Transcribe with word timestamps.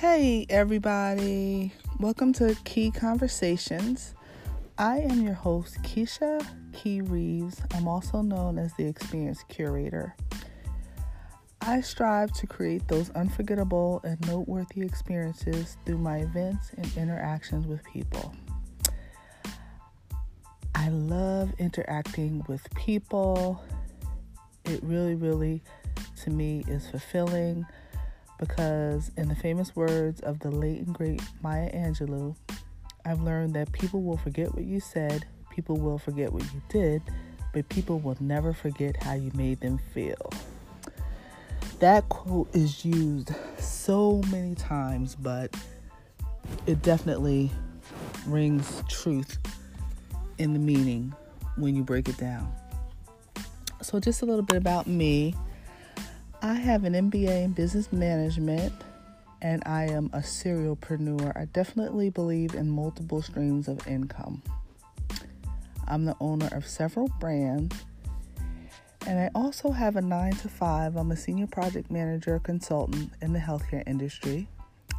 Hey, 0.00 0.46
everybody. 0.48 1.74
Welcome 1.98 2.32
to 2.32 2.56
Key 2.64 2.90
Conversations. 2.90 4.14
I 4.78 5.00
am 5.00 5.20
your 5.20 5.34
host, 5.34 5.76
Keisha 5.82 6.42
Kei 6.72 7.02
Reeves. 7.02 7.60
I'm 7.74 7.86
also 7.86 8.22
known 8.22 8.56
as 8.56 8.72
the 8.78 8.86
Experience 8.86 9.44
Curator. 9.50 10.16
I 11.60 11.82
strive 11.82 12.32
to 12.32 12.46
create 12.46 12.88
those 12.88 13.10
unforgettable 13.10 14.00
and 14.02 14.18
noteworthy 14.26 14.80
experiences 14.80 15.76
through 15.84 15.98
my 15.98 16.20
events 16.20 16.70
and 16.78 16.90
interactions 16.96 17.66
with 17.66 17.84
people. 17.84 18.34
I 20.74 20.88
love 20.88 21.52
interacting 21.58 22.42
with 22.48 22.66
people. 22.74 23.62
It 24.64 24.82
really, 24.82 25.14
really, 25.14 25.62
to 26.22 26.30
me, 26.30 26.64
is 26.68 26.88
fulfilling 26.88 27.66
because, 28.40 29.10
in 29.18 29.28
the 29.28 29.34
famous 29.36 29.76
words 29.76 30.20
of 30.20 30.40
the 30.40 30.50
late 30.50 30.80
and 30.80 30.94
great 30.94 31.22
Maya 31.42 31.70
Angelou, 31.72 32.34
I've 33.04 33.20
learned 33.20 33.54
that 33.54 33.70
people 33.70 34.02
will 34.02 34.16
forget 34.16 34.54
what 34.54 34.64
you 34.64 34.80
said, 34.80 35.26
people 35.50 35.76
will 35.76 35.98
forget 35.98 36.32
what 36.32 36.42
you 36.54 36.62
did, 36.70 37.02
but 37.52 37.68
people 37.68 38.00
will 38.00 38.16
never 38.18 38.54
forget 38.54 39.00
how 39.02 39.12
you 39.12 39.30
made 39.34 39.60
them 39.60 39.78
feel. 39.92 40.32
That 41.80 42.08
quote 42.08 42.54
is 42.54 42.84
used 42.84 43.30
so 43.58 44.22
many 44.30 44.54
times, 44.54 45.14
but 45.14 45.54
it 46.66 46.82
definitely 46.82 47.50
rings 48.26 48.82
truth 48.88 49.38
in 50.38 50.54
the 50.54 50.58
meaning 50.58 51.14
when 51.56 51.76
you 51.76 51.82
break 51.82 52.08
it 52.08 52.16
down. 52.16 52.50
So, 53.82 54.00
just 54.00 54.22
a 54.22 54.26
little 54.26 54.42
bit 54.42 54.56
about 54.56 54.86
me. 54.86 55.34
I 56.42 56.54
have 56.54 56.84
an 56.84 56.94
MBA 56.94 57.44
in 57.44 57.52
business 57.52 57.92
management 57.92 58.72
and 59.42 59.62
I 59.66 59.84
am 59.84 60.06
a 60.14 60.20
serialpreneur. 60.20 61.36
I 61.36 61.44
definitely 61.46 62.08
believe 62.08 62.54
in 62.54 62.70
multiple 62.70 63.20
streams 63.20 63.68
of 63.68 63.86
income. 63.86 64.42
I'm 65.86 66.06
the 66.06 66.16
owner 66.18 66.48
of 66.52 66.66
several 66.66 67.08
brands 67.20 67.76
and 69.06 69.18
I 69.18 69.30
also 69.34 69.70
have 69.70 69.96
a 69.96 70.00
9 70.00 70.32
to 70.36 70.48
5. 70.48 70.96
I'm 70.96 71.10
a 71.10 71.16
senior 71.16 71.46
project 71.46 71.90
manager 71.90 72.38
consultant 72.38 73.12
in 73.20 73.34
the 73.34 73.38
healthcare 73.38 73.82
industry. 73.86 74.48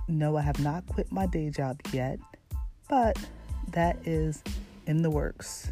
No, 0.08 0.38
I 0.38 0.42
have 0.42 0.60
not 0.60 0.86
quit 0.86 1.12
my 1.12 1.26
day 1.26 1.50
job 1.50 1.80
yet, 1.92 2.20
but 2.88 3.18
that 3.72 3.98
is 4.06 4.44
in 4.86 5.02
the 5.02 5.10
works. 5.10 5.72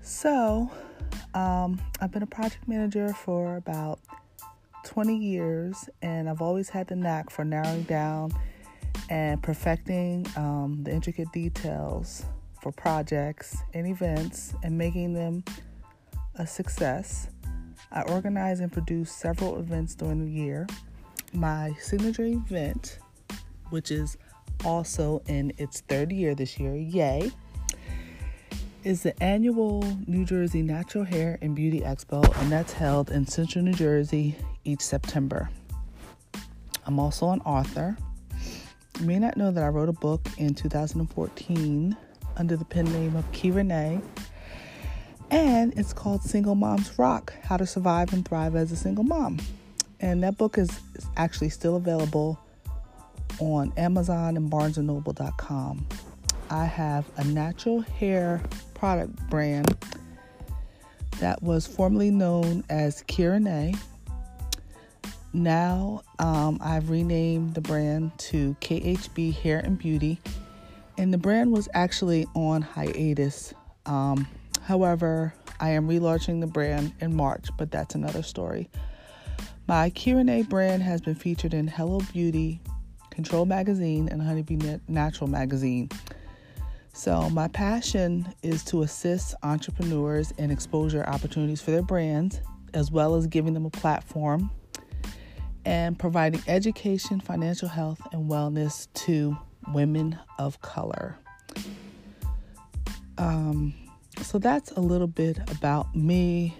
So, 0.00 0.70
um, 1.34 1.80
I've 2.00 2.12
been 2.12 2.22
a 2.22 2.26
project 2.26 2.66
manager 2.68 3.12
for 3.12 3.56
about 3.56 4.00
20 4.84 5.16
years, 5.16 5.88
and 6.02 6.28
I've 6.28 6.40
always 6.40 6.68
had 6.68 6.86
the 6.86 6.96
knack 6.96 7.30
for 7.30 7.44
narrowing 7.44 7.82
down 7.84 8.32
and 9.10 9.42
perfecting 9.42 10.26
um, 10.36 10.80
the 10.82 10.92
intricate 10.92 11.30
details 11.32 12.24
for 12.62 12.72
projects 12.72 13.58
and 13.74 13.86
events 13.86 14.54
and 14.62 14.76
making 14.76 15.12
them 15.12 15.44
a 16.36 16.46
success. 16.46 17.28
I 17.92 18.02
organize 18.02 18.60
and 18.60 18.72
produce 18.72 19.10
several 19.10 19.58
events 19.58 19.94
during 19.94 20.24
the 20.24 20.30
year. 20.30 20.66
My 21.32 21.72
signature 21.80 22.24
event, 22.24 22.98
which 23.70 23.90
is 23.90 24.16
also 24.64 25.22
in 25.26 25.52
its 25.58 25.80
third 25.82 26.12
year 26.12 26.34
this 26.34 26.58
year, 26.58 26.74
yay, 26.74 27.30
is 28.86 29.02
the 29.02 29.20
annual 29.20 29.82
New 30.06 30.24
Jersey 30.24 30.62
Natural 30.62 31.02
Hair 31.02 31.40
and 31.42 31.56
Beauty 31.56 31.80
Expo, 31.80 32.22
and 32.40 32.52
that's 32.52 32.72
held 32.72 33.10
in 33.10 33.26
central 33.26 33.64
New 33.64 33.72
Jersey 33.72 34.36
each 34.62 34.80
September. 34.80 35.50
I'm 36.86 37.00
also 37.00 37.30
an 37.30 37.40
author. 37.40 37.96
You 39.00 39.06
may 39.06 39.18
not 39.18 39.36
know 39.36 39.50
that 39.50 39.64
I 39.64 39.66
wrote 39.66 39.88
a 39.88 39.92
book 39.92 40.28
in 40.38 40.54
2014 40.54 41.96
under 42.36 42.56
the 42.56 42.64
pen 42.64 42.84
name 42.92 43.16
of 43.16 43.24
Kei 43.32 43.50
Renee, 43.50 44.00
and 45.32 45.76
it's 45.76 45.92
called 45.92 46.22
Single 46.22 46.54
Moms 46.54 46.96
Rock 46.96 47.34
How 47.42 47.56
to 47.56 47.66
Survive 47.66 48.12
and 48.12 48.24
Thrive 48.24 48.54
as 48.54 48.70
a 48.70 48.76
Single 48.76 49.02
Mom. 49.02 49.40
And 49.98 50.22
that 50.22 50.38
book 50.38 50.58
is 50.58 50.70
actually 51.16 51.48
still 51.48 51.74
available 51.74 52.38
on 53.40 53.72
Amazon 53.76 54.36
and 54.36 54.48
BarnesandNoble.com. 54.48 55.88
I 56.50 56.64
have 56.64 57.04
a 57.16 57.24
natural 57.24 57.80
hair 57.80 58.40
product 58.74 59.16
brand 59.28 59.76
that 61.18 61.42
was 61.42 61.66
formerly 61.66 62.10
known 62.10 62.62
as 62.68 63.02
Kira 63.04 63.40
Now 65.32 66.02
um, 66.18 66.58
I've 66.60 66.90
renamed 66.90 67.54
the 67.54 67.60
brand 67.60 68.16
to 68.18 68.54
KHB 68.60 69.34
Hair 69.34 69.60
and 69.60 69.78
Beauty, 69.78 70.20
and 70.98 71.12
the 71.12 71.18
brand 71.18 71.52
was 71.52 71.68
actually 71.74 72.26
on 72.34 72.62
hiatus. 72.62 73.52
Um, 73.86 74.28
however, 74.62 75.34
I 75.58 75.70
am 75.70 75.88
relaunching 75.88 76.40
the 76.40 76.46
brand 76.46 76.92
in 77.00 77.14
March, 77.14 77.48
but 77.56 77.70
that's 77.70 77.94
another 77.94 78.22
story. 78.22 78.68
My 79.66 79.90
Kira 79.90 80.48
brand 80.48 80.82
has 80.82 81.00
been 81.00 81.16
featured 81.16 81.54
in 81.54 81.66
Hello 81.66 82.00
Beauty, 82.12 82.60
Control 83.10 83.46
Magazine, 83.46 84.08
and 84.08 84.22
Honeybee 84.22 84.78
Natural 84.86 85.28
Magazine. 85.28 85.88
So, 86.96 87.28
my 87.28 87.46
passion 87.48 88.26
is 88.42 88.64
to 88.64 88.80
assist 88.80 89.34
entrepreneurs 89.42 90.30
in 90.38 90.50
exposure 90.50 91.04
opportunities 91.06 91.60
for 91.60 91.70
their 91.70 91.82
brands, 91.82 92.40
as 92.72 92.90
well 92.90 93.16
as 93.16 93.26
giving 93.26 93.52
them 93.52 93.66
a 93.66 93.70
platform 93.70 94.50
and 95.66 95.98
providing 95.98 96.42
education, 96.48 97.20
financial 97.20 97.68
health, 97.68 98.00
and 98.12 98.30
wellness 98.30 98.88
to 99.04 99.36
women 99.74 100.18
of 100.38 100.62
color. 100.62 101.18
Um, 103.18 103.74
so, 104.22 104.38
that's 104.38 104.72
a 104.72 104.80
little 104.80 105.06
bit 105.06 105.38
about 105.50 105.94
me. 105.94 106.56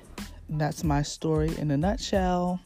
That's 0.50 0.84
my 0.84 1.00
story 1.00 1.56
in 1.56 1.70
a 1.70 1.78
nutshell. 1.78 2.60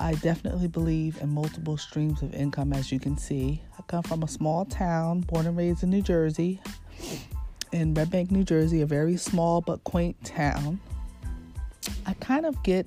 I 0.00 0.14
definitely 0.14 0.66
believe 0.66 1.20
in 1.20 1.28
multiple 1.28 1.76
streams 1.76 2.22
of 2.22 2.34
income, 2.34 2.72
as 2.72 2.90
you 2.90 2.98
can 2.98 3.18
see. 3.18 3.60
I 3.78 3.82
come 3.82 4.02
from 4.02 4.22
a 4.22 4.28
small 4.28 4.64
town, 4.64 5.20
born 5.20 5.46
and 5.46 5.56
raised 5.56 5.82
in 5.82 5.90
New 5.90 6.00
Jersey, 6.00 6.58
in 7.70 7.92
Red 7.92 8.10
Bank, 8.10 8.30
New 8.30 8.42
Jersey, 8.42 8.80
a 8.80 8.86
very 8.86 9.18
small 9.18 9.60
but 9.60 9.84
quaint 9.84 10.16
town. 10.24 10.80
I 12.06 12.14
kind 12.14 12.46
of 12.46 12.60
get 12.62 12.86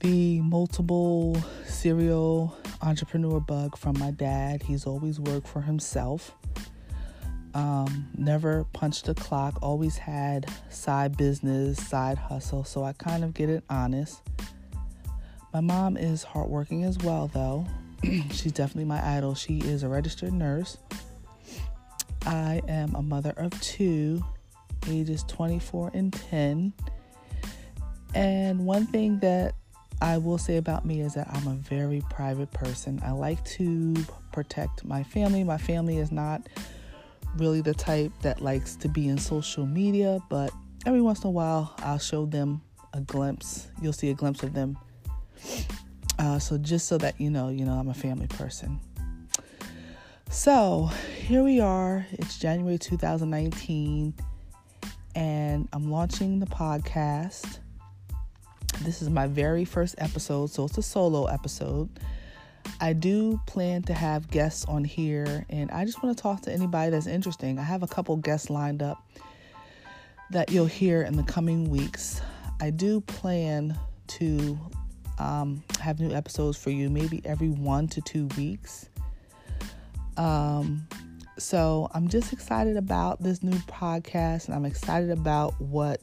the 0.00 0.42
multiple 0.42 1.42
serial 1.64 2.54
entrepreneur 2.82 3.40
bug 3.40 3.78
from 3.78 3.98
my 3.98 4.10
dad. 4.10 4.62
He's 4.62 4.86
always 4.86 5.18
worked 5.18 5.48
for 5.48 5.62
himself. 5.62 6.36
Um, 7.54 8.08
never 8.14 8.64
punched 8.74 9.08
a 9.08 9.14
clock, 9.14 9.58
always 9.62 9.96
had 9.96 10.50
side 10.68 11.16
business, 11.16 11.82
side 11.82 12.18
hustle. 12.18 12.64
So 12.64 12.84
I 12.84 12.92
kind 12.92 13.24
of 13.24 13.32
get 13.32 13.48
it 13.48 13.64
honest. 13.70 14.20
My 15.56 15.62
mom 15.62 15.96
is 15.96 16.22
hardworking 16.22 16.84
as 16.84 16.98
well, 16.98 17.28
though. 17.28 17.64
She's 18.30 18.52
definitely 18.52 18.84
my 18.84 19.02
idol. 19.16 19.34
She 19.34 19.56
is 19.60 19.84
a 19.84 19.88
registered 19.88 20.34
nurse. 20.34 20.76
I 22.26 22.60
am 22.68 22.94
a 22.94 23.00
mother 23.00 23.32
of 23.38 23.58
two, 23.62 24.22
ages 24.86 25.24
24 25.28 25.92
and 25.94 26.12
10. 26.12 26.74
And 28.14 28.66
one 28.66 28.86
thing 28.88 29.18
that 29.20 29.54
I 30.02 30.18
will 30.18 30.36
say 30.36 30.58
about 30.58 30.84
me 30.84 31.00
is 31.00 31.14
that 31.14 31.26
I'm 31.32 31.48
a 31.48 31.54
very 31.54 32.02
private 32.10 32.52
person. 32.52 33.00
I 33.02 33.12
like 33.12 33.42
to 33.52 33.94
protect 34.32 34.84
my 34.84 35.04
family. 35.04 35.42
My 35.42 35.56
family 35.56 35.96
is 35.96 36.12
not 36.12 36.46
really 37.38 37.62
the 37.62 37.72
type 37.72 38.12
that 38.20 38.42
likes 38.42 38.76
to 38.76 38.90
be 38.90 39.08
in 39.08 39.16
social 39.16 39.64
media, 39.64 40.20
but 40.28 40.50
every 40.84 41.00
once 41.00 41.24
in 41.24 41.28
a 41.28 41.30
while 41.30 41.74
I'll 41.78 41.98
show 41.98 42.26
them 42.26 42.60
a 42.92 43.00
glimpse. 43.00 43.68
You'll 43.80 43.94
see 43.94 44.10
a 44.10 44.14
glimpse 44.14 44.42
of 44.42 44.52
them 44.52 44.76
uh, 46.18 46.38
so 46.38 46.58
just 46.58 46.86
so 46.86 46.98
that 46.98 47.20
you 47.20 47.30
know, 47.30 47.48
you 47.48 47.64
know, 47.64 47.72
I'm 47.72 47.88
a 47.88 47.94
family 47.94 48.26
person. 48.26 48.80
So 50.30 50.90
here 51.26 51.42
we 51.42 51.60
are. 51.60 52.06
It's 52.12 52.38
January 52.38 52.78
2019, 52.78 54.14
and 55.14 55.68
I'm 55.72 55.90
launching 55.90 56.40
the 56.40 56.46
podcast. 56.46 57.58
This 58.82 59.00
is 59.02 59.08
my 59.08 59.26
very 59.26 59.64
first 59.64 59.94
episode, 59.98 60.50
so 60.50 60.64
it's 60.64 60.76
a 60.78 60.82
solo 60.82 61.26
episode. 61.26 61.88
I 62.80 62.92
do 62.92 63.40
plan 63.46 63.82
to 63.84 63.94
have 63.94 64.30
guests 64.30 64.64
on 64.66 64.84
here, 64.84 65.46
and 65.48 65.70
I 65.70 65.84
just 65.84 66.02
want 66.02 66.16
to 66.16 66.22
talk 66.22 66.42
to 66.42 66.52
anybody 66.52 66.90
that's 66.90 67.06
interesting. 67.06 67.58
I 67.58 67.62
have 67.62 67.82
a 67.82 67.86
couple 67.86 68.16
guests 68.16 68.50
lined 68.50 68.82
up 68.82 69.02
that 70.30 70.50
you'll 70.50 70.66
hear 70.66 71.02
in 71.02 71.16
the 71.16 71.22
coming 71.22 71.70
weeks. 71.70 72.20
I 72.60 72.70
do 72.70 73.00
plan 73.00 73.78
to 74.08 74.58
um, 75.18 75.62
have 75.80 76.00
new 76.00 76.14
episodes 76.14 76.56
for 76.58 76.70
you 76.70 76.90
maybe 76.90 77.22
every 77.24 77.48
one 77.48 77.88
to 77.88 78.00
two 78.00 78.26
weeks. 78.36 78.88
Um, 80.16 80.86
so 81.38 81.90
I'm 81.92 82.08
just 82.08 82.32
excited 82.32 82.76
about 82.76 83.22
this 83.22 83.42
new 83.42 83.58
podcast 83.60 84.46
and 84.46 84.54
I'm 84.54 84.64
excited 84.64 85.10
about 85.10 85.60
what 85.60 86.00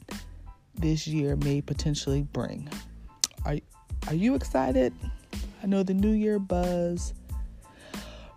this 0.74 1.06
year 1.06 1.36
may 1.36 1.60
potentially 1.60 2.22
bring. 2.22 2.68
Are, 3.44 3.56
are 4.08 4.14
you 4.14 4.34
excited? 4.34 4.92
I 5.62 5.66
know 5.66 5.82
the 5.82 5.94
New 5.94 6.12
Year 6.12 6.38
buzz 6.38 7.14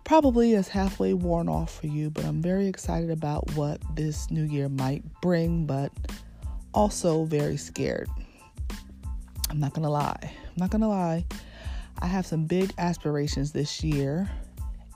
probably 0.04 0.54
is 0.54 0.70
halfway 0.70 1.14
worn 1.14 1.50
off 1.50 1.80
for 1.80 1.88
you, 1.88 2.10
but 2.10 2.24
I'm 2.26 2.42
very 2.42 2.68
excited 2.68 3.12
about 3.12 3.52
what 3.52 3.82
this 3.96 4.32
new 4.32 4.44
year 4.44 4.70
might 4.70 5.04
bring, 5.22 5.66
but 5.66 5.92
also 6.74 7.26
very 7.26 7.58
scared. 7.58 8.10
I'm 9.50 9.60
not 9.60 9.74
gonna 9.74 9.90
lie. 9.90 10.32
Not 10.58 10.72
gonna 10.72 10.90
lie. 10.90 11.24
I 12.00 12.08
have 12.08 12.26
some 12.26 12.46
big 12.46 12.74
aspirations 12.80 13.52
this 13.52 13.84
year, 13.84 14.28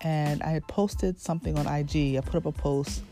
and 0.02 0.42
I 0.42 0.50
had 0.50 0.68
posted 0.68 1.20
something 1.20 1.56
on 1.56 1.68
IG. 1.68 2.18
I 2.18 2.22
put 2.22 2.36
up 2.36 2.48
a 2.48 2.52
post 2.52 3.04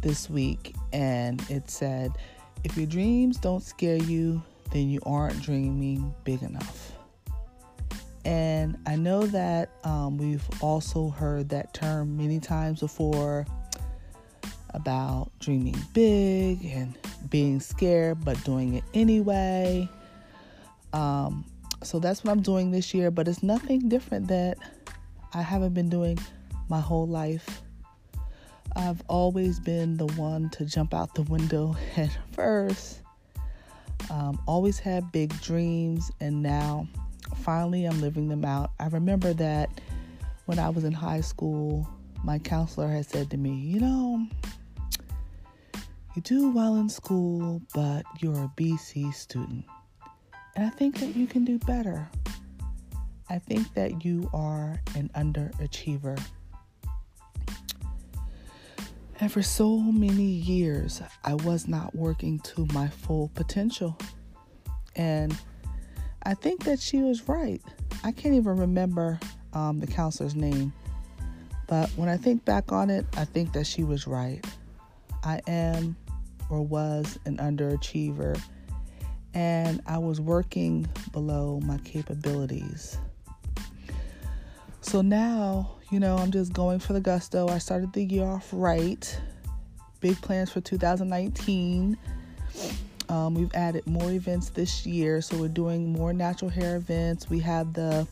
this 0.00 0.30
week, 0.30 0.74
and 0.94 1.42
it 1.50 1.70
said, 1.70 2.12
If 2.64 2.78
your 2.78 2.86
dreams 2.86 3.36
don't 3.36 3.62
scare 3.62 3.96
you, 3.96 4.42
then 4.70 4.88
you 4.88 5.00
aren't 5.04 5.42
dreaming 5.42 6.14
big 6.24 6.42
enough. 6.42 6.92
And 8.24 8.78
I 8.86 8.96
know 8.96 9.26
that 9.26 9.70
um, 9.84 10.16
we've 10.16 10.48
also 10.62 11.10
heard 11.10 11.50
that 11.50 11.74
term 11.74 12.16
many 12.16 12.40
times 12.40 12.80
before 12.80 13.46
about 14.70 15.30
dreaming 15.38 15.76
big 15.92 16.64
and 16.64 16.96
being 17.28 17.60
scared 17.60 18.24
but 18.24 18.42
doing 18.42 18.74
it 18.74 18.84
anyway. 18.94 19.86
Um, 20.92 21.44
so 21.82 21.98
that's 21.98 22.22
what 22.22 22.30
I'm 22.30 22.42
doing 22.42 22.70
this 22.70 22.94
year, 22.94 23.10
but 23.10 23.28
it's 23.28 23.42
nothing 23.42 23.88
different 23.88 24.28
that 24.28 24.58
I 25.34 25.42
haven't 25.42 25.74
been 25.74 25.88
doing 25.88 26.18
my 26.68 26.80
whole 26.80 27.06
life. 27.06 27.62
I've 28.76 29.02
always 29.08 29.60
been 29.60 29.96
the 29.96 30.06
one 30.14 30.48
to 30.50 30.64
jump 30.64 30.94
out 30.94 31.14
the 31.14 31.22
window 31.22 31.72
head 31.94 32.10
first. 32.32 33.00
Um, 34.10 34.40
always 34.46 34.78
had 34.78 35.12
big 35.12 35.38
dreams, 35.40 36.10
and 36.20 36.42
now 36.42 36.88
finally 37.36 37.84
I'm 37.84 38.00
living 38.00 38.28
them 38.28 38.44
out. 38.44 38.72
I 38.78 38.86
remember 38.88 39.32
that 39.34 39.70
when 40.46 40.58
I 40.58 40.68
was 40.68 40.84
in 40.84 40.92
high 40.92 41.20
school, 41.20 41.88
my 42.24 42.38
counselor 42.38 42.88
had 42.88 43.08
said 43.08 43.30
to 43.30 43.36
me, 43.36 43.54
You 43.54 43.80
know, 43.80 44.26
you 46.14 46.22
do 46.22 46.50
well 46.50 46.76
in 46.76 46.88
school, 46.88 47.62
but 47.74 48.04
you're 48.20 48.34
a 48.34 48.52
BC 48.56 49.14
student. 49.14 49.64
And 50.54 50.66
I 50.66 50.70
think 50.70 50.98
that 51.00 51.16
you 51.16 51.26
can 51.26 51.44
do 51.44 51.58
better. 51.58 52.08
I 53.30 53.38
think 53.38 53.72
that 53.74 54.04
you 54.04 54.28
are 54.34 54.80
an 54.94 55.10
underachiever. 55.14 56.22
And 59.20 59.30
for 59.30 59.42
so 59.42 59.78
many 59.78 60.22
years, 60.22 61.00
I 61.24 61.34
was 61.34 61.68
not 61.68 61.94
working 61.94 62.40
to 62.40 62.66
my 62.72 62.88
full 62.88 63.30
potential. 63.34 63.96
And 64.96 65.36
I 66.24 66.34
think 66.34 66.64
that 66.64 66.80
she 66.80 66.98
was 66.98 67.28
right. 67.28 67.62
I 68.04 68.12
can't 68.12 68.34
even 68.34 68.56
remember 68.56 69.18
um, 69.52 69.80
the 69.80 69.86
counselor's 69.86 70.34
name, 70.34 70.72
but 71.68 71.88
when 71.90 72.08
I 72.08 72.16
think 72.16 72.44
back 72.44 72.72
on 72.72 72.90
it, 72.90 73.06
I 73.16 73.24
think 73.24 73.52
that 73.52 73.66
she 73.66 73.84
was 73.84 74.06
right. 74.06 74.44
I 75.24 75.40
am 75.46 75.96
or 76.50 76.62
was 76.62 77.18
an 77.24 77.38
underachiever, 77.38 78.40
and 79.34 79.80
I 79.86 79.98
was 79.98 80.20
working 80.20 80.86
below 81.12 81.60
my 81.64 81.78
capabilities. 81.78 82.98
So 84.80 85.00
now, 85.00 85.76
you 85.90 86.00
know, 86.00 86.16
I'm 86.16 86.32
just 86.32 86.52
going 86.52 86.80
for 86.80 86.92
the 86.92 87.00
gusto. 87.00 87.48
I 87.48 87.58
started 87.58 87.92
the 87.92 88.02
year 88.02 88.24
off 88.24 88.48
right. 88.52 89.20
Big 90.00 90.20
plans 90.20 90.50
for 90.50 90.60
2019. 90.60 91.96
Um, 93.08 93.34
we've 93.34 93.54
added 93.54 93.86
more 93.86 94.10
events 94.10 94.50
this 94.50 94.86
year, 94.86 95.20
so 95.20 95.36
we're 95.36 95.48
doing 95.48 95.92
more 95.92 96.12
natural 96.12 96.50
hair 96.50 96.76
events. 96.76 97.30
We 97.30 97.40
have 97.40 97.72
the 97.74 98.06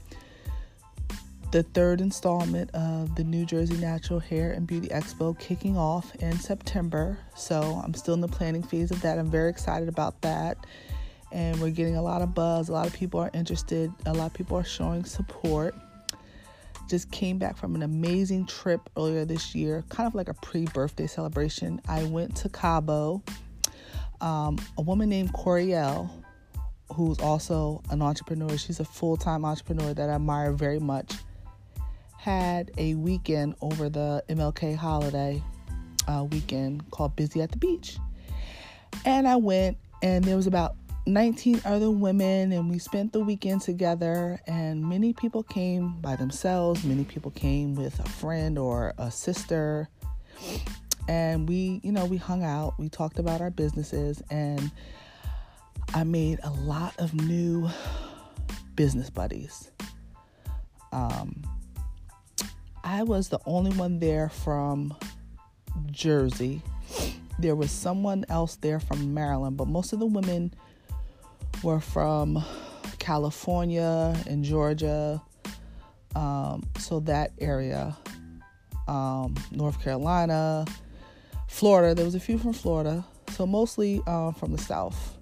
the 1.51 1.65
third 1.65 2.01
installment 2.01 2.71
of 2.75 3.17
the 3.17 3.25
New 3.25 3.45
Jersey 3.45 3.77
Natural 3.77 4.21
Hair 4.21 4.53
and 4.53 4.69
Beauty 4.69 4.87
Expo 4.89 5.37
kicking 5.37 5.77
off 5.77 6.15
in 6.17 6.39
September. 6.39 7.19
So 7.35 7.83
I'm 7.85 7.95
still 7.95 8.15
in 8.15 8.21
the 8.21 8.29
planning 8.29 8.63
phase 8.63 8.93
of 8.93 9.01
that. 9.03 9.19
I'm 9.19 9.31
very 9.31 9.51
excited 9.51 9.89
about 9.89 10.21
that. 10.21 10.59
And 11.32 11.61
we're 11.61 11.71
getting 11.71 11.97
a 11.97 12.03
lot 12.03 12.23
of 12.23 12.35
buzz. 12.35 12.69
A 12.69 12.73
lot 12.73 12.87
of 12.87 12.93
people 12.93 13.21
are 13.21 13.31
interested. 13.35 13.93
A 14.06 14.12
lot 14.12 14.27
of 14.27 14.35
people 14.35 14.56
are 14.56 14.65
showing 14.65 15.05
support. 15.05 15.75
Just 16.88 17.11
came 17.12 17.38
back 17.38 17.56
from 17.56 17.77
an 17.77 17.82
amazing 17.82 18.47
trip 18.47 18.91
earlier 18.97 19.25
this 19.25 19.55
year, 19.55 19.85
kind 19.91 20.09
of 20.09 20.15
like 20.15 20.29
a 20.29 20.35
pre 20.35 20.65
birthday 20.67 21.06
celebration. 21.06 21.81
I 21.88 22.03
went 22.05 22.35
to 22.38 22.49
Cabo 22.49 23.23
um, 24.21 24.59
a 24.77 24.82
woman 24.82 25.09
named 25.09 25.32
Coriel, 25.32 26.11
who's 26.93 27.19
also 27.21 27.83
an 27.91 28.03
entrepreneur. 28.03 28.56
She's 28.56 28.81
a 28.81 28.85
full 28.85 29.17
time 29.17 29.44
entrepreneur 29.44 29.94
that 29.94 30.11
I 30.11 30.15
admire 30.15 30.53
very 30.53 30.79
much. 30.79 31.15
Had 32.19 32.71
a 32.76 32.94
weekend 32.94 33.55
over 33.62 33.88
the 33.88 34.23
MLK 34.29 34.76
holiday 34.76 35.43
uh, 36.06 36.25
weekend 36.31 36.91
called 36.91 37.17
Busy 37.17 37.41
at 37.41 37.50
the 37.50 37.56
Beach. 37.56 37.97
And 39.05 39.26
I 39.26 39.37
went, 39.37 39.79
and 40.03 40.23
there 40.25 40.37
was 40.37 40.47
about 40.47 40.76
19 41.06 41.62
other 41.64 41.91
women, 41.91 42.52
and 42.52 42.70
we 42.70 42.79
spent 42.79 43.12
the 43.12 43.20
weekend 43.20 43.62
together. 43.62 44.41
And 44.47 44.88
many 44.88 45.12
people 45.12 45.43
came 45.43 46.00
by 46.00 46.17
themselves, 46.17 46.85
many 46.85 47.05
people 47.05 47.31
came 47.31 47.75
with 47.75 47.99
a 47.99 48.08
friend 48.08 48.58
or 48.58 48.94
a 48.99 49.11
sister 49.11 49.88
and 51.11 51.49
we, 51.49 51.81
you 51.82 51.91
know, 51.91 52.05
we 52.05 52.17
hung 52.17 52.44
out, 52.44 52.79
we 52.79 52.88
talked 52.88 53.19
about 53.19 53.41
our 53.41 53.50
businesses, 53.50 54.23
and 54.31 54.70
I 55.93 56.05
made 56.05 56.38
a 56.44 56.50
lot 56.50 56.97
of 57.00 57.12
new 57.14 57.69
business 58.76 59.11
buddies. 59.11 59.73
Um, 60.93 61.43
I 62.85 63.02
was 63.02 63.29
the 63.29 63.41
only 63.44 63.73
one 63.73 63.99
there 63.99 64.29
from 64.29 64.94
Jersey. 65.91 66.62
There 67.41 67.56
was 67.56 67.73
someone 67.73 68.25
else 68.29 68.55
there 68.55 68.79
from 68.79 69.12
Maryland, 69.12 69.56
but 69.56 69.67
most 69.67 69.93
of 69.93 69.99
the 69.99 70.06
women 70.06 70.55
were 71.62 71.81
from 71.81 72.45
California 72.99 74.17
and 74.27 74.45
Georgia. 74.45 75.21
Um, 76.15 76.67
so 76.79 77.01
that 77.01 77.33
area, 77.39 77.97
um, 78.89 79.35
North 79.51 79.83
Carolina, 79.83 80.65
Florida. 81.49 81.95
There 81.95 82.05
was 82.05 82.15
a 82.15 82.21
few 82.21 82.39
from 82.39 82.53
Florida, 82.53 83.05
so 83.31 83.47
mostly 83.47 84.01
um, 84.07 84.35
from 84.35 84.53
the 84.53 84.59
South 84.59 85.19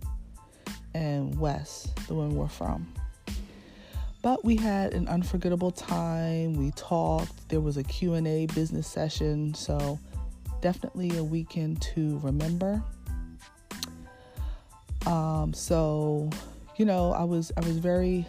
and 0.95 1.39
West, 1.39 1.95
the 2.07 2.15
women 2.15 2.37
we're 2.37 2.49
from. 2.49 2.93
But 4.23 4.45
we 4.45 4.57
had 4.57 4.95
an 4.95 5.09
unforgettable 5.09 5.71
time. 5.71 6.55
We 6.55 6.73
talked. 6.73 7.49
There 7.49 7.61
was 7.61 7.77
a 7.77 7.85
Q&A 7.85 8.47
business 8.47 8.87
session, 8.87 9.55
so 9.55 9.99
definitely 10.61 11.17
a 11.17 11.25
weekend 11.25 11.81
to 11.83 12.19
remember. 12.23 12.83
Um, 15.09 15.55
so, 15.55 16.29
you 16.77 16.85
know, 16.85 17.13
I 17.13 17.25
was 17.25 17.51
I 17.57 17.61
was 17.61 17.79
very 17.79 18.27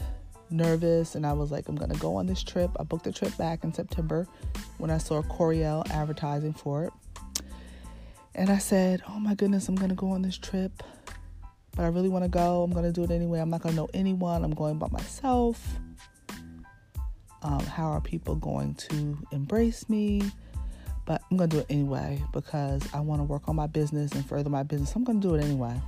nervous 0.50 1.16
and 1.16 1.28
I 1.28 1.34
was 1.34 1.52
like, 1.52 1.68
I'm 1.68 1.76
gonna 1.76 1.96
go 1.96 2.16
on 2.16 2.26
this 2.26 2.42
trip. 2.42 2.72
I 2.80 2.84
booked 2.84 3.04
the 3.04 3.12
trip 3.12 3.36
back 3.38 3.66
in 3.66 3.74
September 3.74 4.26
when 4.78 4.90
I 4.90 4.98
saw 4.98 5.22
Coriel 5.22 5.88
advertising 5.92 6.54
for 6.54 6.86
it. 6.86 6.94
And 8.34 8.50
I 8.50 8.60
said, 8.60 9.02
Oh 9.10 9.20
my 9.20 9.36
goodness, 9.36 9.68
I'm 9.68 9.76
to 9.90 9.96
go 9.96 10.12
on 10.12 10.22
this 10.22 10.38
trip. 10.38 10.82
But 11.76 11.84
I 11.84 11.90
really 11.90 12.08
want 12.08 12.24
to 12.24 12.30
go. 12.30 12.64
I'm 12.64 12.72
to 12.86 12.92
do 12.94 13.04
it 13.04 13.12
anyway. 13.12 13.40
I'm 13.40 13.50
not 13.50 13.62
to 13.74 13.82
know 13.82 13.90
anyone. 13.94 14.46
I'm 14.46 14.56
going 14.56 14.78
by 14.78 14.88
myself. 14.88 15.62
Um, 17.42 17.60
how 17.62 17.88
are 17.88 18.02
people 18.02 18.36
going 18.36 18.76
to 18.76 19.18
embrace 19.32 19.90
me? 19.90 20.22
But 21.06 21.22
I'm 21.30 21.38
to 21.50 21.58
do 21.58 21.62
it 21.62 21.68
anyway 21.70 22.22
because 22.32 22.82
I 22.94 23.02
want 23.02 23.20
to 23.20 23.24
work 23.24 23.50
on 23.50 23.56
my 23.56 23.68
business 23.68 24.14
and 24.14 24.26
further 24.26 24.50
my 24.50 24.64
business. 24.64 24.96
I'm 24.96 25.04
to 25.22 25.28
do 25.28 25.36
it 25.36 25.44
anyway. 25.44 25.80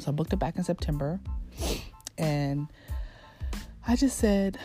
So 0.00 0.10
I 0.10 0.14
booked 0.14 0.32
it 0.32 0.38
back 0.38 0.56
in 0.56 0.64
September. 0.64 1.20
And 2.16 2.68
I 3.86 3.96
just 3.96 4.18
said, 4.18 4.58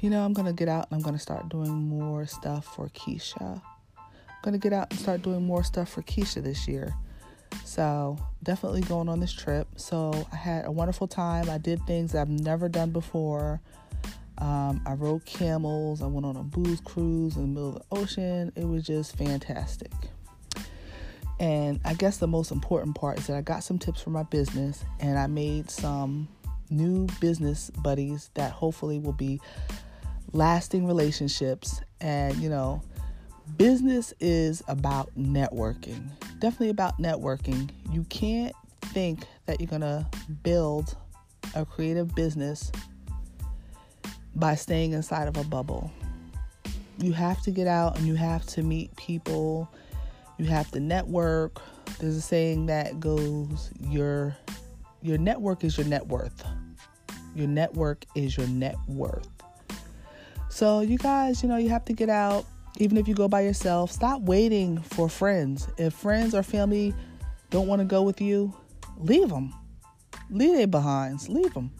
you 0.00 0.10
know, 0.10 0.24
I'm 0.24 0.32
going 0.32 0.46
to 0.46 0.52
get 0.52 0.68
out 0.68 0.88
and 0.90 0.96
I'm 0.96 1.02
going 1.02 1.14
to 1.14 1.20
start 1.20 1.48
doing 1.48 1.70
more 1.70 2.26
stuff 2.26 2.64
for 2.74 2.88
Keisha 2.88 3.60
I'm 4.44 4.50
gonna 4.50 4.58
get 4.58 4.74
out 4.74 4.90
and 4.90 5.00
start 5.00 5.22
doing 5.22 5.42
more 5.46 5.64
stuff 5.64 5.88
for 5.88 6.02
Keisha 6.02 6.42
this 6.42 6.68
year. 6.68 6.94
So 7.64 8.18
definitely 8.42 8.82
going 8.82 9.08
on 9.08 9.18
this 9.18 9.32
trip. 9.32 9.66
So 9.76 10.26
I 10.30 10.36
had 10.36 10.66
a 10.66 10.70
wonderful 10.70 11.06
time. 11.06 11.48
I 11.48 11.56
did 11.56 11.80
things 11.86 12.14
I've 12.14 12.28
never 12.28 12.68
done 12.68 12.90
before. 12.90 13.62
Um, 14.36 14.82
I 14.84 14.92
rode 14.94 15.24
camels. 15.24 16.02
I 16.02 16.08
went 16.08 16.26
on 16.26 16.36
a 16.36 16.42
booze 16.42 16.82
cruise 16.82 17.36
in 17.36 17.42
the 17.42 17.48
middle 17.48 17.76
of 17.76 17.82
the 17.88 18.02
ocean. 18.02 18.52
It 18.54 18.68
was 18.68 18.84
just 18.84 19.16
fantastic. 19.16 19.92
And 21.40 21.80
I 21.84 21.94
guess 21.94 22.18
the 22.18 22.28
most 22.28 22.52
important 22.52 22.94
part 22.94 23.18
is 23.18 23.26
that 23.26 23.36
I 23.36 23.40
got 23.40 23.64
some 23.64 23.78
tips 23.78 24.00
for 24.00 24.10
my 24.10 24.22
business 24.24 24.84
and 25.00 25.18
I 25.18 25.26
made 25.26 25.70
some 25.70 26.28
new 26.70 27.06
business 27.20 27.70
buddies 27.70 28.30
that 28.34 28.52
hopefully 28.52 28.98
will 28.98 29.12
be 29.12 29.40
lasting 30.32 30.86
relationships 30.86 31.80
and, 32.00 32.36
you 32.36 32.48
know, 32.48 32.82
business 33.56 34.14
is 34.20 34.62
about 34.68 35.10
networking. 35.16 36.08
Definitely 36.38 36.70
about 36.70 37.00
networking. 37.00 37.70
You 37.90 38.04
can't 38.04 38.54
think 38.80 39.26
that 39.46 39.60
you're 39.60 39.68
going 39.68 39.82
to 39.82 40.06
build 40.42 40.96
a 41.54 41.64
creative 41.64 42.14
business 42.14 42.70
by 44.34 44.54
staying 44.54 44.92
inside 44.92 45.28
of 45.28 45.36
a 45.36 45.44
bubble. 45.44 45.92
You 46.98 47.12
have 47.12 47.42
to 47.42 47.50
get 47.50 47.66
out 47.66 47.98
and 47.98 48.06
you 48.06 48.14
have 48.14 48.46
to 48.46 48.62
meet 48.62 48.94
people. 48.96 49.68
You 50.38 50.46
have 50.46 50.70
to 50.72 50.80
network. 50.80 51.60
There's 51.98 52.16
a 52.16 52.20
saying 52.20 52.66
that 52.66 52.98
goes 53.00 53.70
your 53.80 54.36
your 55.02 55.18
network 55.18 55.64
is 55.64 55.76
your 55.76 55.86
net 55.86 56.06
worth. 56.06 56.44
Your 57.34 57.46
network 57.46 58.04
is 58.14 58.36
your 58.36 58.46
net 58.46 58.76
worth. 58.88 59.28
So 60.48 60.80
you 60.80 60.98
guys, 60.98 61.42
you 61.42 61.48
know, 61.48 61.56
you 61.56 61.68
have 61.68 61.84
to 61.86 61.92
get 61.92 62.08
out 62.08 62.46
even 62.78 62.96
if 62.96 63.06
you 63.06 63.14
go 63.14 63.28
by 63.28 63.42
yourself. 63.42 63.90
Stop 63.90 64.22
waiting 64.22 64.80
for 64.80 65.08
friends. 65.08 65.68
If 65.78 65.94
friends 65.94 66.34
or 66.34 66.42
family 66.42 66.94
don't 67.50 67.66
want 67.66 67.80
to 67.80 67.84
go 67.84 68.02
with 68.02 68.20
you, 68.20 68.52
leave 68.98 69.28
them. 69.28 69.54
Leave 70.30 70.56
their 70.56 70.66
behinds. 70.66 71.28
Leave 71.28 71.52
them. 71.54 71.70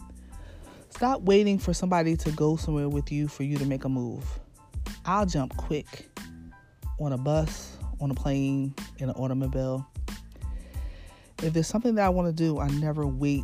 Stop 0.89 1.21
waiting 1.23 1.59
for 1.59 1.73
somebody 1.73 2.15
to 2.15 2.31
go 2.31 2.55
somewhere 2.55 2.87
with 2.87 3.11
you 3.11 3.27
for 3.27 3.43
you 3.43 3.57
to 3.57 3.65
make 3.65 3.83
a 3.83 3.89
move. 3.89 4.23
I'll 5.05 5.25
jump 5.25 5.55
quick 5.57 6.07
on 6.99 7.11
a 7.11 7.17
bus, 7.17 7.74
on 7.99 8.11
a 8.11 8.13
plane, 8.13 8.73
in 8.97 9.09
an 9.09 9.15
automobile. 9.15 9.87
If 11.43 11.53
there's 11.53 11.67
something 11.67 11.95
that 11.95 12.05
I 12.05 12.09
want 12.09 12.27
to 12.27 12.33
do, 12.33 12.59
I 12.59 12.67
never 12.69 13.05
wait 13.05 13.43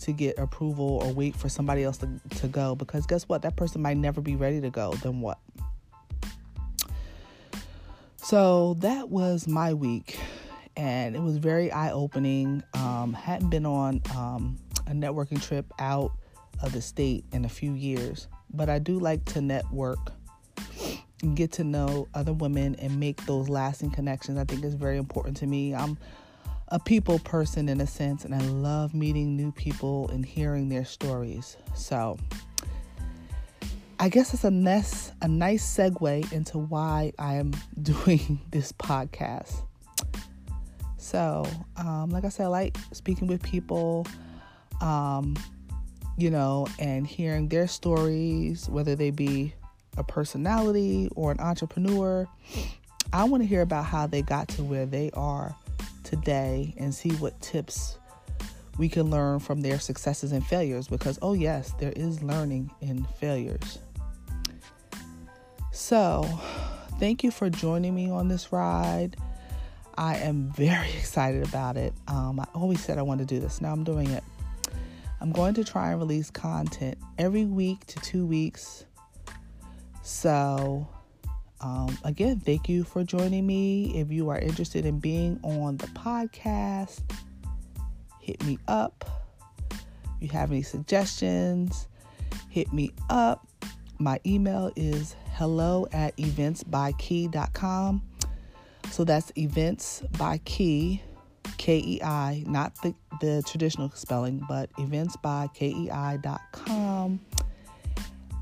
to 0.00 0.12
get 0.12 0.38
approval 0.38 1.00
or 1.02 1.12
wait 1.12 1.34
for 1.34 1.48
somebody 1.48 1.82
else 1.82 1.98
to, 1.98 2.08
to 2.36 2.48
go 2.48 2.74
because 2.74 3.06
guess 3.06 3.24
what? 3.24 3.42
That 3.42 3.56
person 3.56 3.82
might 3.82 3.96
never 3.96 4.20
be 4.20 4.36
ready 4.36 4.60
to 4.60 4.70
go. 4.70 4.92
Then 4.94 5.20
what? 5.20 5.38
So 8.16 8.74
that 8.80 9.08
was 9.08 9.46
my 9.46 9.72
week, 9.72 10.18
and 10.76 11.14
it 11.14 11.22
was 11.22 11.36
very 11.36 11.70
eye 11.70 11.92
opening. 11.92 12.62
Um, 12.74 13.12
hadn't 13.12 13.50
been 13.50 13.64
on 13.64 14.02
um, 14.16 14.58
a 14.86 14.90
networking 14.90 15.40
trip 15.40 15.66
out 15.78 16.12
of 16.62 16.72
the 16.72 16.82
state 16.82 17.24
in 17.32 17.44
a 17.44 17.48
few 17.48 17.74
years, 17.74 18.26
but 18.52 18.68
I 18.68 18.80
do 18.80 18.98
like 18.98 19.24
to 19.26 19.40
network 19.40 20.12
get 21.34 21.52
to 21.52 21.64
know 21.64 22.08
other 22.14 22.32
women 22.32 22.74
and 22.76 22.98
make 23.00 23.24
those 23.26 23.48
lasting 23.48 23.90
connections. 23.90 24.38
I 24.38 24.44
think 24.44 24.64
is 24.64 24.74
very 24.74 24.98
important 24.98 25.36
to 25.38 25.46
me. 25.46 25.74
I'm 25.74 25.98
a 26.68 26.78
people 26.78 27.18
person 27.20 27.68
in 27.68 27.80
a 27.80 27.86
sense, 27.86 28.24
and 28.24 28.34
I 28.34 28.40
love 28.40 28.94
meeting 28.94 29.36
new 29.36 29.52
people 29.52 30.08
and 30.10 30.26
hearing 30.26 30.68
their 30.68 30.84
stories. 30.84 31.56
So 31.74 32.18
I 33.98 34.08
guess 34.08 34.34
it's 34.34 34.44
a 34.44 34.50
nice, 34.50 35.12
a 35.22 35.28
nice 35.28 35.64
segue 35.64 36.32
into 36.32 36.58
why 36.58 37.12
I 37.18 37.36
am 37.36 37.52
doing 37.82 38.40
this 38.50 38.72
podcast. 38.72 39.62
So, 40.98 41.46
um, 41.76 42.10
like 42.10 42.24
I 42.24 42.28
said, 42.28 42.46
I 42.46 42.48
like 42.48 42.76
speaking 42.92 43.28
with 43.28 43.42
people, 43.42 44.06
um, 44.80 45.36
you 46.18 46.30
know, 46.30 46.66
and 46.78 47.06
hearing 47.06 47.48
their 47.48 47.68
stories, 47.68 48.68
whether 48.68 48.96
they 48.96 49.10
be 49.10 49.54
a 49.96 50.04
personality 50.04 51.08
or 51.14 51.32
an 51.32 51.40
entrepreneur. 51.40 52.28
I 53.12 53.24
want 53.24 53.42
to 53.42 53.46
hear 53.46 53.62
about 53.62 53.84
how 53.84 54.06
they 54.06 54.22
got 54.22 54.48
to 54.48 54.64
where 54.64 54.86
they 54.86 55.10
are 55.14 55.54
today 56.04 56.74
and 56.76 56.94
see 56.94 57.10
what 57.10 57.40
tips 57.40 57.98
we 58.78 58.88
can 58.88 59.10
learn 59.10 59.38
from 59.38 59.60
their 59.60 59.78
successes 59.78 60.32
and 60.32 60.46
failures 60.46 60.88
because, 60.88 61.18
oh, 61.22 61.32
yes, 61.32 61.72
there 61.78 61.92
is 61.92 62.22
learning 62.22 62.70
in 62.80 63.04
failures. 63.18 63.78
So, 65.72 66.24
thank 66.98 67.24
you 67.24 67.30
for 67.30 67.48
joining 67.48 67.94
me 67.94 68.10
on 68.10 68.28
this 68.28 68.52
ride. 68.52 69.16
I 69.96 70.16
am 70.16 70.52
very 70.52 70.88
excited 70.98 71.46
about 71.46 71.76
it. 71.76 71.94
Um, 72.08 72.40
I 72.40 72.46
always 72.54 72.82
said 72.82 72.98
I 72.98 73.02
wanted 73.02 73.28
to 73.28 73.34
do 73.34 73.40
this. 73.40 73.60
Now 73.60 73.72
I'm 73.72 73.84
doing 73.84 74.10
it. 74.10 74.24
I'm 75.20 75.32
going 75.32 75.54
to 75.54 75.64
try 75.64 75.90
and 75.90 75.98
release 75.98 76.30
content 76.30 76.98
every 77.18 77.46
week 77.46 77.86
to 77.86 78.00
two 78.00 78.26
weeks. 78.26 78.84
So, 80.06 80.86
um, 81.60 81.98
again, 82.04 82.38
thank 82.38 82.68
you 82.68 82.84
for 82.84 83.02
joining 83.02 83.44
me. 83.44 83.98
If 83.98 84.12
you 84.12 84.30
are 84.30 84.38
interested 84.38 84.86
in 84.86 85.00
being 85.00 85.40
on 85.42 85.78
the 85.78 85.88
podcast, 85.88 87.00
hit 88.20 88.40
me 88.46 88.56
up. 88.68 89.04
If 89.72 89.80
you 90.20 90.28
have 90.28 90.52
any 90.52 90.62
suggestions, 90.62 91.88
hit 92.48 92.72
me 92.72 92.92
up. 93.10 93.48
My 93.98 94.20
email 94.24 94.70
is 94.76 95.16
hello 95.32 95.88
at 95.90 96.16
eventsbykei.com. 96.18 98.02
So 98.92 99.02
that's 99.02 99.32
events 99.36 100.04
by 100.16 100.38
key, 100.44 101.02
K 101.58 101.78
E 101.84 102.00
I, 102.00 102.44
not 102.46 102.80
the, 102.80 102.94
the 103.20 103.42
traditional 103.44 103.90
spelling, 103.90 104.40
but 104.48 104.70
events 104.78 105.16
by 105.16 105.48
kei.com. 105.52 107.18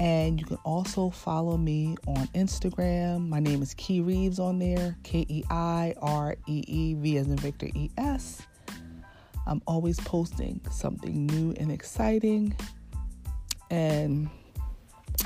And 0.00 0.40
you 0.40 0.46
can 0.46 0.58
also 0.64 1.10
follow 1.10 1.56
me 1.56 1.96
on 2.06 2.26
Instagram. 2.28 3.28
My 3.28 3.38
name 3.38 3.62
is 3.62 3.74
Kei 3.74 4.00
Reeves 4.00 4.38
on 4.38 4.58
there, 4.58 4.96
K 5.04 5.24
E 5.28 5.44
I 5.50 5.94
R 6.02 6.36
E 6.46 6.64
E 6.66 6.94
V 6.94 7.18
as 7.18 7.28
in 7.28 7.36
Victor 7.36 7.68
E 7.74 7.90
S. 7.96 8.42
I'm 9.46 9.62
always 9.66 10.00
posting 10.00 10.60
something 10.70 11.26
new 11.26 11.54
and 11.58 11.70
exciting. 11.70 12.56
And 13.70 14.28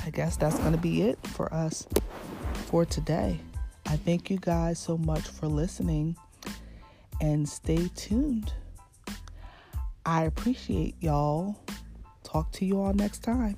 I 0.05 0.11
guess 0.11 0.37
that's 0.37 0.59
going 0.59 0.73
to 0.73 0.79
be 0.79 1.03
it 1.03 1.19
for 1.27 1.53
us 1.53 1.87
for 2.67 2.85
today. 2.85 3.41
I 3.87 3.97
thank 3.97 4.29
you 4.29 4.39
guys 4.39 4.79
so 4.79 4.99
much 4.99 5.27
for 5.27 5.47
listening 5.47 6.17
and 7.21 7.49
stay 7.49 7.89
tuned. 7.95 8.53
I 10.05 10.25
appreciate 10.25 10.95
y'all. 11.01 11.57
Talk 12.23 12.53
to 12.53 12.65
you 12.65 12.81
all 12.81 12.93
next 12.93 13.23
time. 13.23 13.57